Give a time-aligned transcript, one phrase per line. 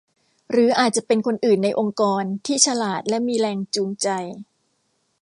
[0.51, 4.07] หรืออาจจะเป็นคนอื่นในองค์กรที่ฉลาดและมีแรงจูงใจ